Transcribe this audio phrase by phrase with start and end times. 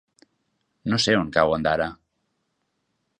[0.93, 1.87] No sé on cau Ondara.